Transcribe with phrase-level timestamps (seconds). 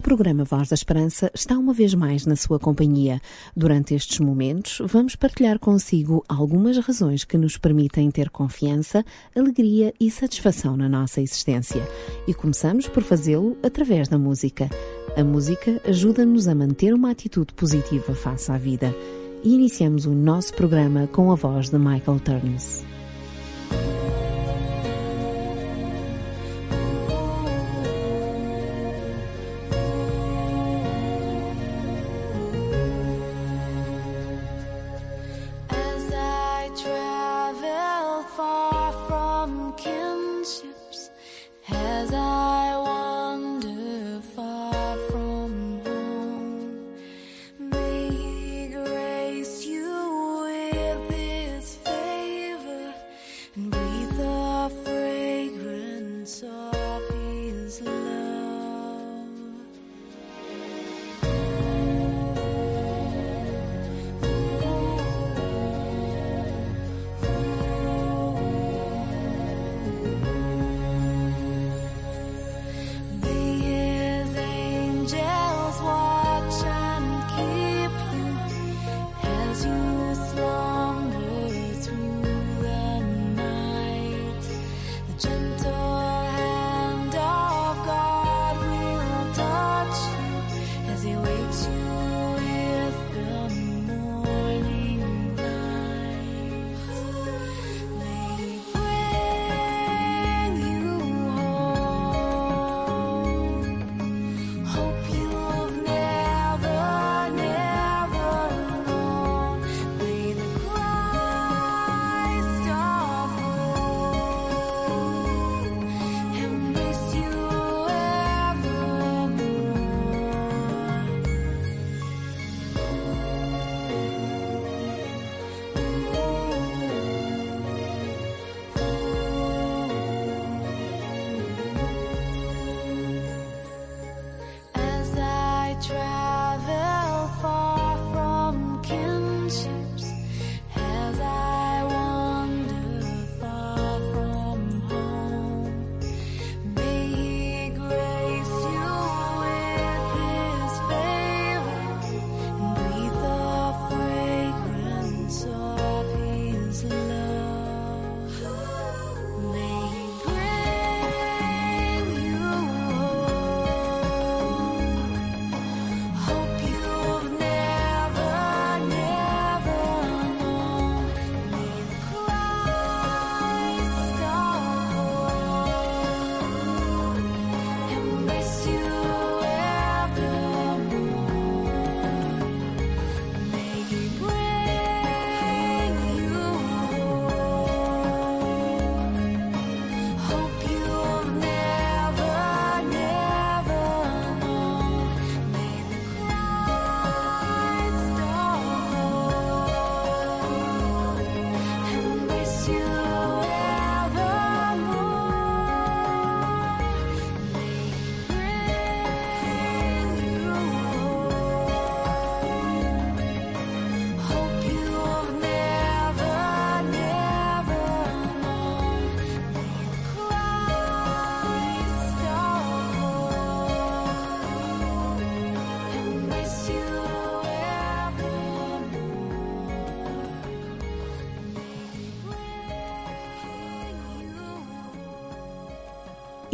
[0.00, 3.20] O programa Voz da Esperança está uma vez mais na sua companhia.
[3.54, 9.04] Durante estes momentos, vamos partilhar consigo algumas razões que nos permitem ter confiança,
[9.36, 11.86] alegria e satisfação na nossa existência.
[12.26, 14.70] E começamos por fazê-lo através da música.
[15.14, 18.96] A música ajuda-nos a manter uma atitude positiva face à vida.
[19.44, 22.82] E iniciamos o nosso programa com a voz de Michael Turns.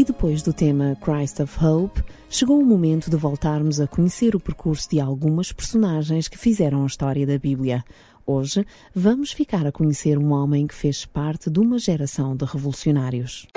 [0.06, 2.00] Depois do tema Christ of Hope,
[2.30, 6.86] chegou o momento de voltarmos a conhecer o percurso de algumas personagens que fizeram a
[6.86, 7.84] história da Bíblia.
[8.24, 8.64] Hoje
[8.94, 13.48] vamos ficar a conhecer um homem que fez parte de uma geração de revolucionários.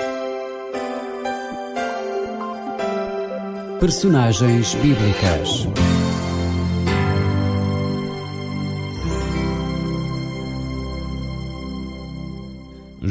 [3.78, 5.99] Personagens bíblicas.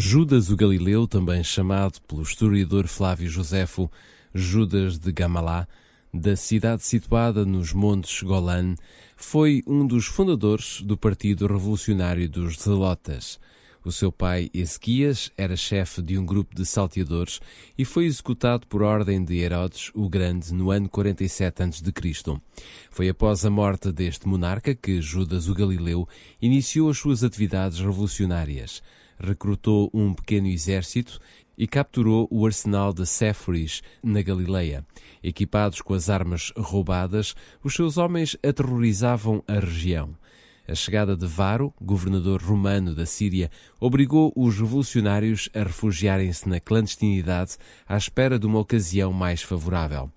[0.01, 3.91] Judas o Galileu, também chamado pelo historiador Flávio Joséfo
[4.33, 5.67] Judas de Gamalá,
[6.13, 8.75] da cidade situada nos Montes Golan,
[9.17, 13.41] foi um dos fundadores do Partido Revolucionário dos Zelotas.
[13.83, 17.41] O seu pai, Ezequias, era chefe de um grupo de salteadores
[17.77, 22.41] e foi executado por ordem de Herodes o Grande no ano 47 a.C.
[22.89, 26.07] Foi após a morte deste monarca que Judas o Galileu
[26.41, 28.81] iniciou as suas atividades revolucionárias.
[29.19, 31.19] Recrutou um pequeno exército
[31.57, 34.85] e capturou o arsenal de Séforis, na Galileia.
[35.21, 40.15] Equipados com as armas roubadas, os seus homens aterrorizavam a região.
[40.69, 43.49] A chegada de Varo, governador romano da Síria,
[43.79, 47.57] obrigou os revolucionários a refugiarem-se na clandestinidade
[47.87, 50.11] à espera de uma ocasião mais favorável.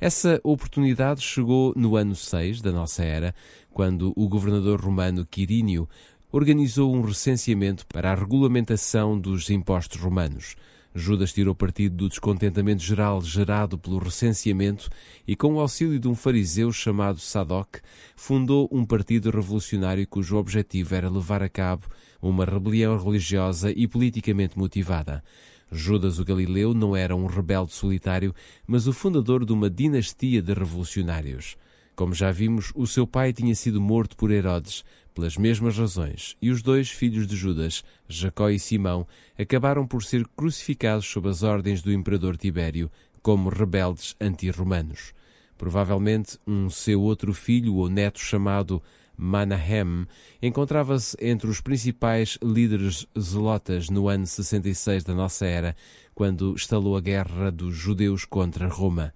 [0.00, 3.34] Essa oportunidade chegou no ano 6 da nossa era,
[3.70, 5.86] quando o governador romano Quirínio
[6.30, 10.56] organizou um recenseamento para a regulamentação dos impostos romanos.
[10.94, 14.90] Judas tirou partido do descontentamento geral gerado pelo recenseamento
[15.26, 17.76] e, com o auxílio de um fariseu chamado Sadoc,
[18.16, 21.86] fundou um partido revolucionário cujo objetivo era levar a cabo
[22.20, 25.22] uma rebelião religiosa e politicamente motivada.
[25.70, 28.34] Judas o Galileu não era um rebelde solitário,
[28.66, 31.56] mas o fundador de uma dinastia de revolucionários.
[31.94, 34.84] Como já vimos, o seu pai tinha sido morto por Herodes,
[35.18, 39.04] pelas mesmas razões, e os dois filhos de Judas, Jacó e Simão,
[39.36, 42.88] acabaram por ser crucificados sob as ordens do imperador Tibério,
[43.20, 45.12] como rebeldes anti-romanos.
[45.56, 48.80] Provavelmente um seu outro filho ou neto chamado
[49.16, 50.06] Manahem
[50.40, 55.74] encontrava-se entre os principais líderes zelotas no ano 66 da nossa era,
[56.14, 59.12] quando estalou a guerra dos judeus contra Roma.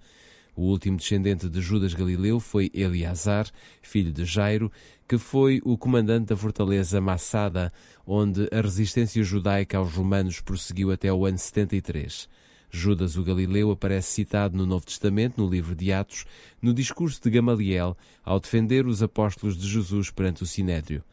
[0.55, 3.49] O último descendente de Judas Galileu foi Eleazar,
[3.81, 4.71] filho de Jairo,
[5.07, 7.73] que foi o comandante da fortaleza Massada,
[8.05, 12.29] onde a resistência judaica aos romanos prosseguiu até o ano 73.
[12.69, 16.25] Judas o Galileu aparece citado no Novo Testamento, no livro de Atos,
[16.61, 21.03] no discurso de Gamaliel, ao defender os apóstolos de Jesus perante o Sinédrio.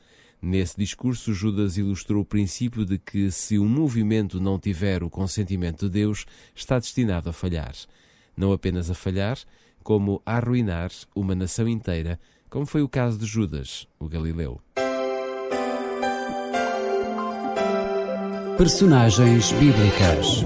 [0.40, 5.84] Nesse discurso, Judas ilustrou o princípio de que, se um movimento não tiver o consentimento
[5.84, 7.75] de Deus, está destinado a falhar.
[8.37, 9.38] Não apenas a falhar,
[9.82, 12.19] como a arruinar uma nação inteira,
[12.49, 14.61] como foi o caso de Judas, o Galileu.
[18.59, 20.44] Personagens bíblicas.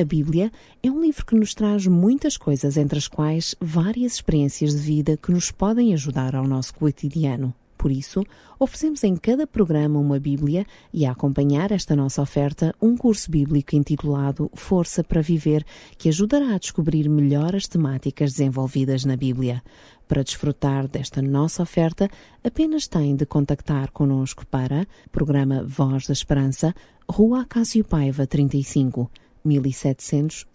[0.00, 0.50] A Bíblia
[0.82, 5.16] é um livro que nos traz muitas coisas, entre as quais várias experiências de vida
[5.16, 7.54] que nos podem ajudar ao nosso cotidiano.
[7.80, 8.22] Por isso,
[8.58, 13.74] oferecemos em cada programa uma Bíblia e, a acompanhar esta nossa oferta, um curso bíblico
[13.74, 15.64] intitulado Força para Viver,
[15.96, 19.62] que ajudará a descobrir melhor as temáticas desenvolvidas na Bíblia.
[20.06, 22.06] Para desfrutar desta nossa oferta,
[22.44, 26.74] apenas tem de contactar conosco para Programa Voz da Esperança,
[27.08, 29.10] Rua Acácio Paiva 35,
[29.42, 30.46] 1700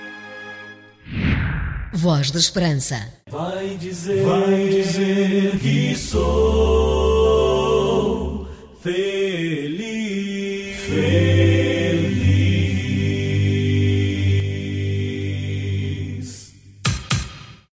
[1.96, 3.08] Voz da Esperança.
[3.30, 7.28] Vai dizer, vai dizer que sou
[8.82, 11.84] feliz, feliz.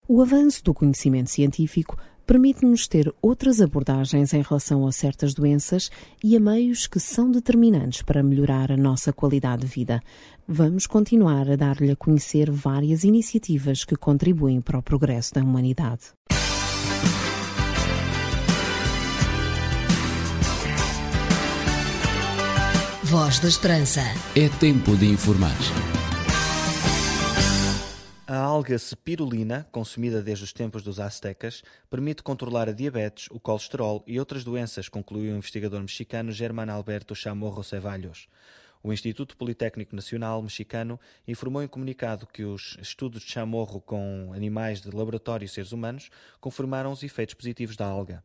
[0.05, 1.95] O avanço do conhecimento científico
[2.29, 5.89] permite-nos ter outras abordagens em relação a certas doenças
[6.24, 10.00] e a meios que são determinantes para melhorar a nossa qualidade de vida.
[10.48, 16.03] Vamos continuar a dar-lhe a conhecer várias iniciativas que contribuem para o progresso da humanidade.
[23.05, 24.01] Voz da Esperança.
[24.36, 25.57] É tempo de informar.
[28.31, 34.03] A alga spirulina, consumida desde os tempos dos aztecas, permite controlar a diabetes, o colesterol
[34.05, 38.27] e outras doenças, concluiu o investigador mexicano Germán Alberto Chamorro Ceballos.
[38.83, 44.79] O Instituto Politécnico Nacional Mexicano informou em comunicado que os estudos de Chamorro com animais
[44.79, 48.24] de laboratório e seres humanos confirmaram os efeitos positivos da alga.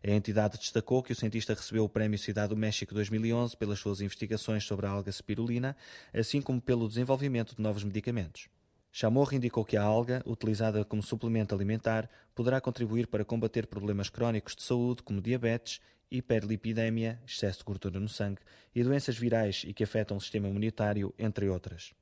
[0.00, 4.00] A entidade destacou que o cientista recebeu o Prémio Cidade do México 2011 pelas suas
[4.00, 5.76] investigações sobre a alga spirulina,
[6.14, 8.48] assim como pelo desenvolvimento de novos medicamentos.
[8.92, 14.56] Chamorro indicou que a alga, utilizada como suplemento alimentar, poderá contribuir para combater problemas crónicos
[14.56, 15.80] de saúde como diabetes,
[16.10, 18.42] hiperlipidemia, excesso de gordura no sangue
[18.74, 21.94] e doenças virais e que afetam o sistema imunitário, entre outras.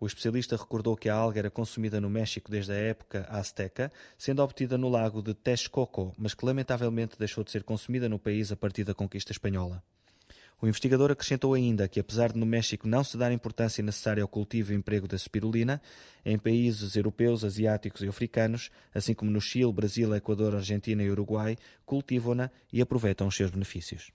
[0.00, 4.42] O especialista recordou que a alga era consumida no México desde a época azteca, sendo
[4.42, 8.56] obtida no lago de Texcoco, mas que lamentavelmente deixou de ser consumida no país a
[8.56, 9.82] partir da conquista espanhola.
[10.60, 14.28] O investigador acrescentou ainda que, apesar de no México não se dar importância necessária ao
[14.28, 15.80] cultivo e emprego da spirulina,
[16.24, 21.56] em países europeus, asiáticos e africanos, assim como no Chile, Brasil, Equador, Argentina e Uruguai,
[21.84, 24.10] cultivam-na e aproveitam os seus benefícios.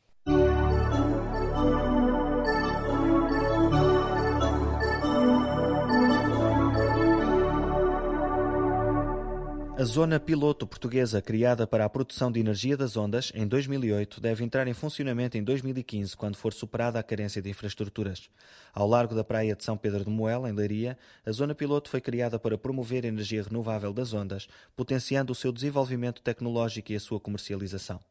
[9.79, 14.43] A zona piloto portuguesa criada para a produção de energia das ondas em 2008 deve
[14.43, 18.29] entrar em funcionamento em 2015, quando for superada a carência de infraestruturas.
[18.73, 22.01] Ao largo da praia de São Pedro de Moela, em Leiria, a zona piloto foi
[22.01, 26.99] criada para promover a energia renovável das ondas, potenciando o seu desenvolvimento tecnológico e a
[26.99, 28.01] sua comercialização.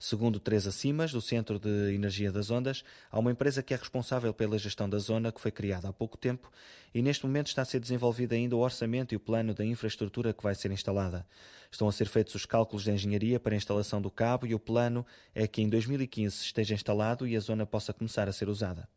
[0.00, 4.32] Segundo Teresa Simas, do Centro de Energia das Ondas, há uma empresa que é responsável
[4.32, 6.52] pela gestão da zona, que foi criada há pouco tempo,
[6.94, 10.32] e neste momento está a ser desenvolvido ainda o orçamento e o plano da infraestrutura
[10.32, 11.26] que vai ser instalada.
[11.68, 14.60] Estão a ser feitos os cálculos de engenharia para a instalação do cabo e o
[14.60, 18.88] plano é que em 2015 esteja instalado e a zona possa começar a ser usada.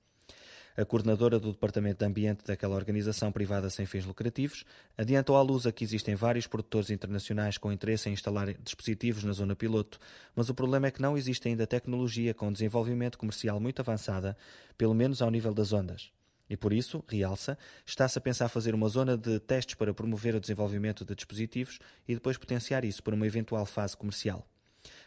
[0.78, 4.64] A coordenadora do Departamento de Ambiente daquela organização privada sem fins lucrativos
[4.98, 9.54] adiantou à Lusa que existem vários produtores internacionais com interesse em instalar dispositivos na zona
[9.54, 10.00] piloto,
[10.34, 14.38] mas o problema é que não existe ainda tecnologia com desenvolvimento comercial muito avançada,
[14.78, 16.10] pelo menos ao nível das ondas.
[16.50, 20.40] E por isso, realça, está-se a pensar fazer uma zona de testes para promover o
[20.40, 24.46] desenvolvimento de dispositivos e depois potenciar isso para uma eventual fase comercial.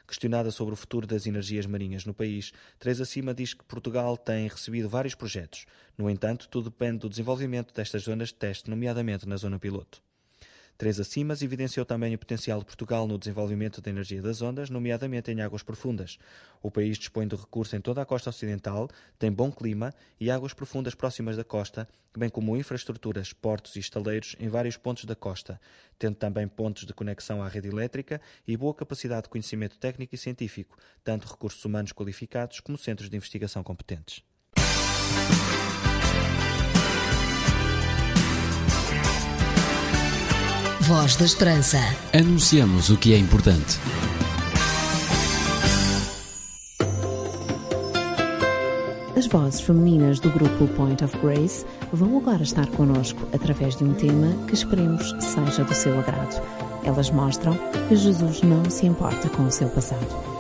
[0.07, 4.47] Questionada sobre o futuro das energias marinhas no país, Teresa Cima diz que Portugal tem
[4.49, 5.67] recebido vários projetos.
[5.97, 10.03] No entanto, tudo depende do desenvolvimento destas zonas de teste, nomeadamente na zona piloto.
[10.77, 15.31] Teresa Simas evidenciou também o potencial de Portugal no desenvolvimento da energia das ondas, nomeadamente
[15.31, 16.19] em águas profundas.
[16.61, 20.53] O país dispõe de recursos em toda a costa ocidental, tem bom clima e águas
[20.53, 25.61] profundas próximas da costa, bem como infraestruturas, portos e estaleiros em vários pontos da costa,
[25.97, 30.19] tendo também pontos de conexão à rede elétrica e boa capacidade de conhecimento técnico e
[30.19, 34.23] científico, tanto recursos humanos qualificados como centros de investigação competentes.
[40.87, 41.79] Voz da Esperança.
[42.13, 43.79] Anunciamos o que é importante.
[49.17, 53.95] As vozes femininas do grupo Point of Grace vão agora estar connosco através de um
[53.95, 56.43] tema que esperemos seja do seu agrado.
[56.85, 57.57] Elas mostram
[57.89, 60.34] que Jesus não se importa com o seu passado.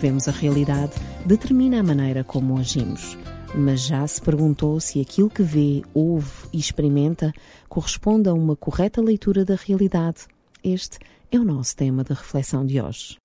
[0.00, 0.92] Vemos a realidade
[1.26, 3.18] determina a maneira como agimos.
[3.54, 7.32] Mas já se perguntou se aquilo que vê, ouve e experimenta
[7.68, 10.20] corresponde a uma correta leitura da realidade?
[10.64, 10.98] Este
[11.30, 13.18] é o nosso tema de reflexão de hoje.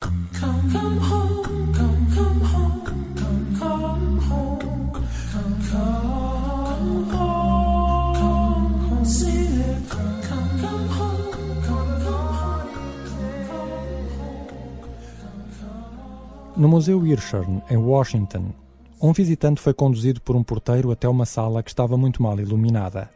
[16.57, 18.53] No Museu Hirshhorn, em Washington,
[19.01, 23.09] um visitante foi conduzido por um porteiro até uma sala que estava muito mal iluminada.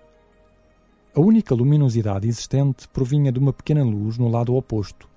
[1.15, 5.07] A única luminosidade existente provinha de uma pequena luz no lado oposto,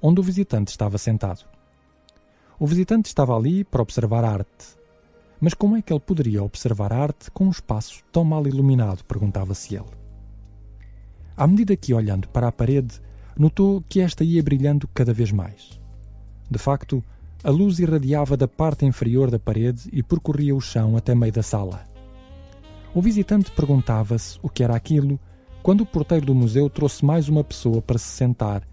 [0.00, 1.44] onde o visitante estava sentado.
[2.58, 4.74] O visitante estava ali para observar arte.
[5.38, 9.04] Mas como é que ele poderia observar arte com um espaço tão mal iluminado?
[9.04, 9.84] perguntava-se ele.
[11.36, 13.02] À medida que, olhando para a parede,
[13.38, 15.78] notou que esta ia brilhando cada vez mais.
[16.50, 17.04] De facto,
[17.46, 21.44] a luz irradiava da parte inferior da parede e percorria o chão até meio da
[21.44, 21.86] sala.
[22.92, 25.16] O visitante perguntava-se o que era aquilo
[25.62, 28.64] quando o porteiro do museu trouxe mais uma pessoa para se sentar,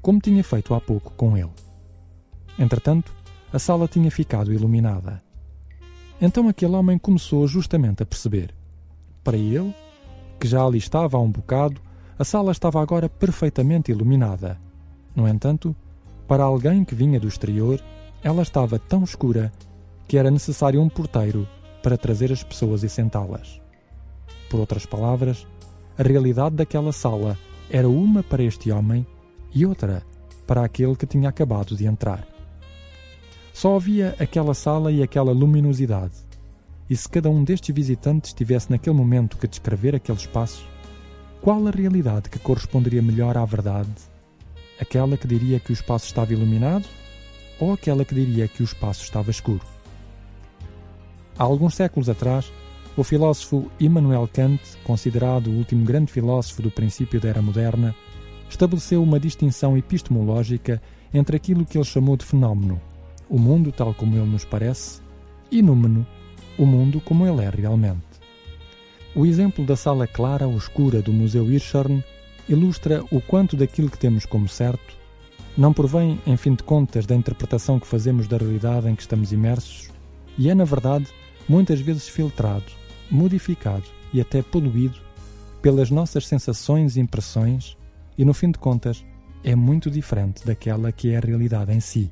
[0.00, 1.50] como tinha feito há pouco com ele.
[2.56, 3.12] Entretanto,
[3.52, 5.20] a sala tinha ficado iluminada.
[6.22, 8.54] Então aquele homem começou justamente a perceber.
[9.24, 9.74] Para ele,
[10.38, 11.80] que já ali estava há um bocado,
[12.16, 14.56] a sala estava agora perfeitamente iluminada.
[15.16, 15.74] No entanto,
[16.28, 17.82] para alguém que vinha do exterior,
[18.22, 19.52] ela estava tão escura
[20.06, 21.48] que era necessário um porteiro
[21.82, 23.60] para trazer as pessoas e sentá-las.
[24.48, 25.46] Por outras palavras,
[25.96, 27.38] a realidade daquela sala
[27.70, 29.06] era uma para este homem
[29.54, 30.02] e outra
[30.46, 32.26] para aquele que tinha acabado de entrar.
[33.52, 36.14] Só havia aquela sala e aquela luminosidade.
[36.88, 40.66] E se cada um destes visitantes tivesse naquele momento que descrever aquele espaço,
[41.40, 43.90] qual a realidade que corresponderia melhor à verdade?
[44.80, 46.84] Aquela que diria que o espaço estava iluminado
[47.60, 49.60] ou aquela que diria que o espaço estava escuro.
[51.38, 52.50] Há alguns séculos atrás,
[52.96, 57.94] o filósofo Immanuel Kant, considerado o último grande filósofo do princípio da era moderna,
[58.48, 62.80] estabeleceu uma distinção epistemológica entre aquilo que ele chamou de fenómeno,
[63.28, 65.00] o mundo tal como ele nos parece,
[65.50, 66.06] e númeno,
[66.58, 68.00] o mundo como ele é realmente.
[69.14, 72.02] O exemplo da sala clara ou escura do Museu Hirshhorn
[72.48, 74.99] ilustra o quanto daquilo que temos como certo
[75.60, 79.30] não provém, em fim de contas, da interpretação que fazemos da realidade em que estamos
[79.30, 79.90] imersos
[80.38, 81.06] e é, na verdade,
[81.46, 82.64] muitas vezes filtrado,
[83.10, 84.98] modificado e até poluído
[85.60, 87.76] pelas nossas sensações e impressões
[88.16, 89.04] e, no fim de contas,
[89.44, 92.10] é muito diferente daquela que é a realidade em si.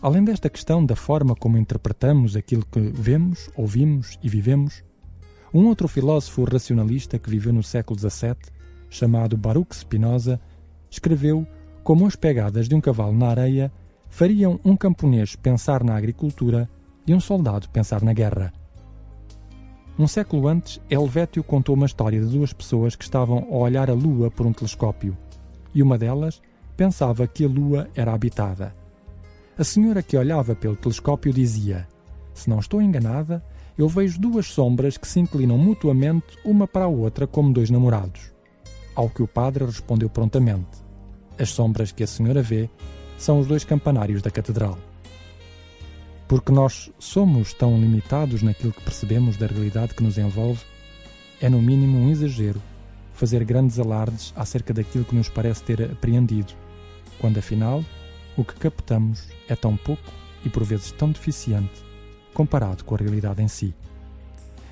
[0.00, 4.84] Além desta questão da forma como interpretamos aquilo que vemos, ouvimos e vivemos,
[5.52, 8.36] um outro filósofo racionalista que viveu no século XVII,
[8.88, 10.40] chamado Baruch Spinoza,
[10.88, 11.44] escreveu
[11.84, 13.70] como as pegadas de um cavalo na areia
[14.08, 16.68] fariam um camponês pensar na agricultura
[17.06, 18.52] e um soldado pensar na guerra.
[19.98, 23.94] Um século antes, Helvétio contou uma história de duas pessoas que estavam a olhar a
[23.94, 25.16] Lua por um telescópio,
[25.74, 26.40] e uma delas
[26.74, 28.74] pensava que a Lua era habitada.
[29.56, 31.86] A senhora que olhava pelo telescópio dizia:
[32.32, 33.44] Se não estou enganada,
[33.76, 38.32] eu vejo duas sombras que se inclinam mutuamente uma para a outra como dois namorados.
[38.96, 40.83] Ao que o padre respondeu prontamente:
[41.38, 42.68] as sombras que a senhora vê
[43.18, 44.78] são os dois campanários da catedral.
[46.26, 50.60] Porque nós somos tão limitados naquilo que percebemos da realidade que nos envolve,
[51.40, 52.60] é no mínimo um exagero
[53.12, 56.52] fazer grandes alardes acerca daquilo que nos parece ter apreendido,
[57.20, 57.84] quando afinal
[58.36, 60.12] o que captamos é tão pouco
[60.44, 61.84] e por vezes tão deficiente
[62.34, 63.72] comparado com a realidade em si.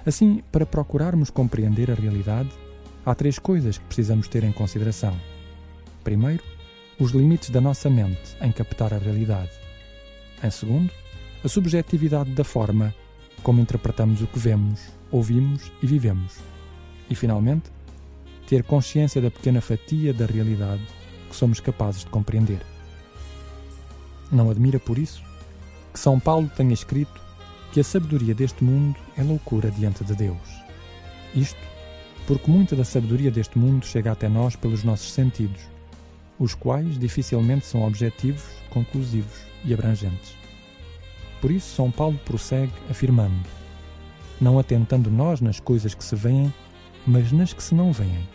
[0.04, 2.50] Assim, para procurarmos compreender a realidade,
[3.06, 5.16] há três coisas que precisamos ter em consideração.
[6.04, 6.42] Primeiro,
[6.98, 9.50] os limites da nossa mente em captar a realidade.
[10.42, 10.90] Em segundo,
[11.44, 12.94] a subjetividade da forma
[13.42, 16.38] como interpretamos o que vemos, ouvimos e vivemos.
[17.10, 17.70] E, finalmente,
[18.46, 20.82] ter consciência da pequena fatia da realidade
[21.28, 22.60] que somos capazes de compreender.
[24.30, 25.22] Não admira por isso
[25.92, 27.20] que São Paulo tenha escrito
[27.72, 30.62] que a sabedoria deste mundo é loucura diante de Deus.
[31.34, 31.72] Isto
[32.26, 35.60] porque muita da sabedoria deste mundo chega até nós pelos nossos sentidos,
[36.42, 40.36] os quais dificilmente são objetivos, conclusivos e abrangentes.
[41.40, 43.48] Por isso, São Paulo prossegue afirmando:
[44.40, 46.52] não atentando nós nas coisas que se veem,
[47.06, 48.28] mas nas que se não veem,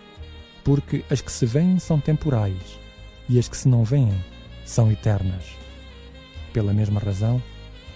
[0.63, 2.79] porque as que se veem são temporais
[3.27, 4.13] e as que se não veem
[4.65, 5.43] são eternas.
[6.53, 7.43] Pela mesma razão,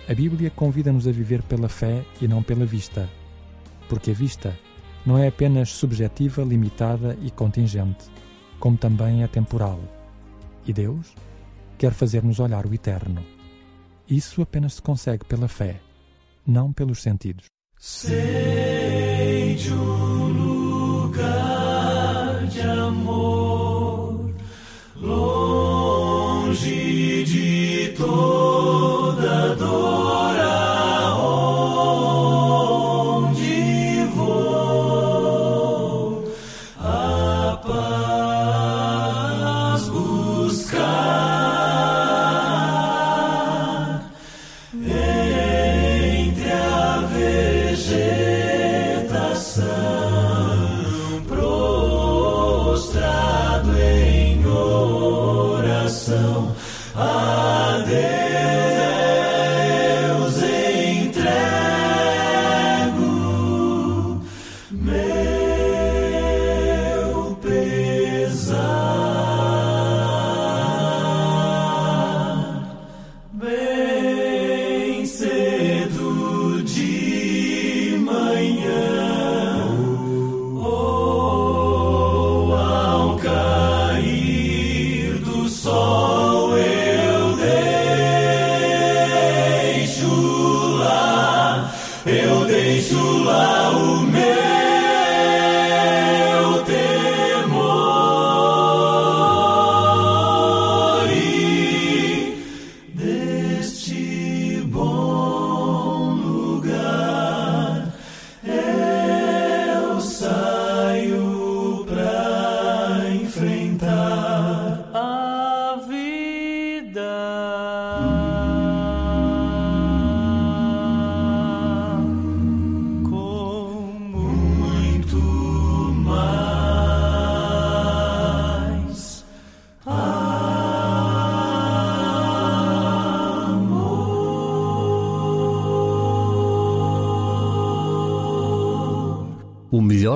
[0.09, 3.09] a Bíblia convida-nos a viver pela fé e não pela vista,
[3.87, 4.57] porque a vista
[5.05, 8.05] não é apenas subjetiva, limitada e contingente,
[8.59, 9.79] como também é temporal.
[10.65, 11.15] E Deus
[11.77, 13.23] quer fazer-nos olhar o eterno.
[14.07, 15.79] Isso apenas se consegue pela fé,
[16.45, 17.45] não pelos sentidos.
[17.77, 20.27] Sei de um
[21.03, 24.33] lugar de amor,
[24.97, 26.90] longe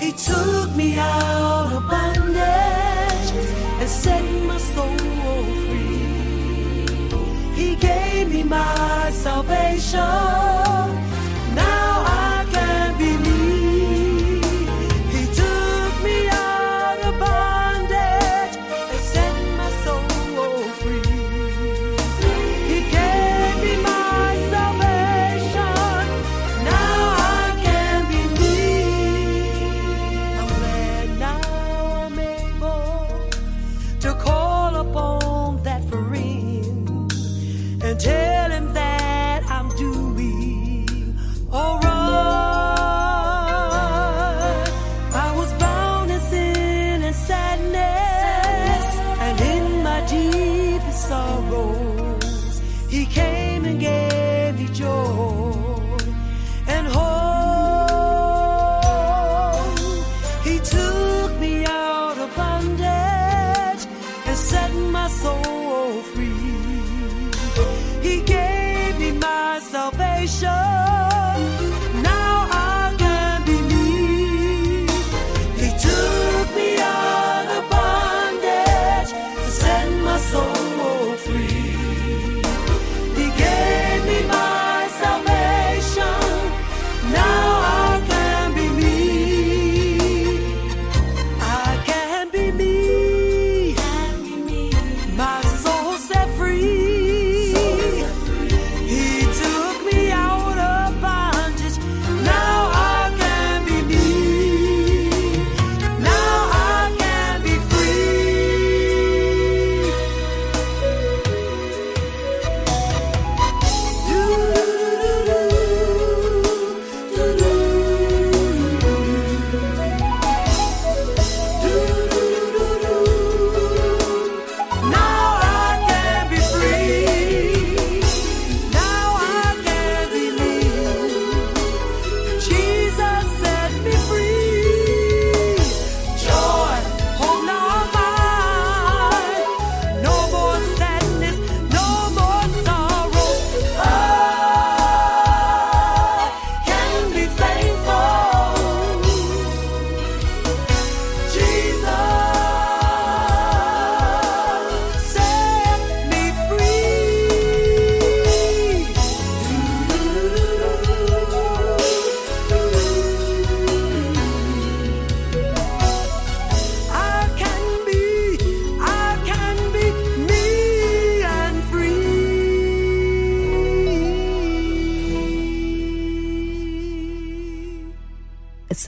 [0.00, 3.30] He took me out of bondage
[3.80, 4.96] and set my soul
[5.66, 6.06] free.
[7.54, 10.51] He gave me my salvation.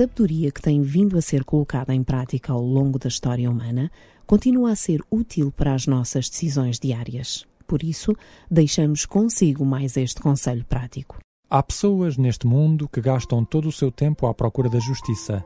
[0.05, 3.91] Sabedoria que tem vindo a ser colocada em prática ao longo da história humana
[4.27, 7.47] continua a ser útil para as nossas decisões diárias.
[7.67, 8.15] Por isso,
[8.51, 11.19] deixamos consigo mais este conselho prático.
[11.49, 15.45] Há pessoas neste mundo que gastam todo o seu tempo à procura da justiça,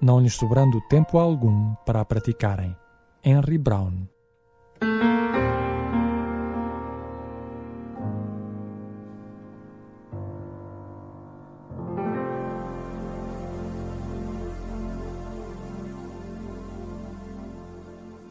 [0.00, 2.76] não lhes sobrando tempo algum para a praticarem.
[3.24, 4.06] Henry Brown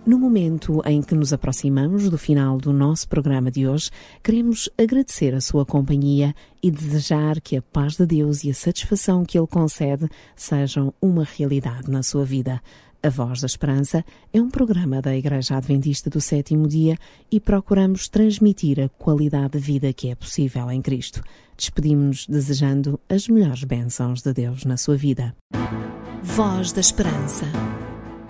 [0.06, 3.90] No momento em que nos aproximamos do final do nosso programa de hoje,
[4.22, 9.24] queremos agradecer a sua companhia e desejar que a paz de Deus e a satisfação
[9.24, 12.62] que Ele concede sejam uma realidade na sua vida.
[13.02, 16.98] A Voz da Esperança é um programa da Igreja Adventista do Sétimo Dia
[17.32, 21.24] e procuramos transmitir a qualidade de vida que é possível em Cristo.
[21.58, 25.34] Despedimos-nos desejando as melhores bênçãos de Deus na sua vida.
[26.22, 27.46] Voz da Esperança.